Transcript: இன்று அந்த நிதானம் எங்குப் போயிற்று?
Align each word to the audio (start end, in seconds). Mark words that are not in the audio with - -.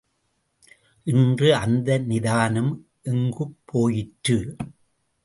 இன்று 1.07 1.55
அந்த 1.55 1.97
நிதானம் 1.97 2.71
எங்குப் 3.01 3.57
போயிற்று? 3.65 4.55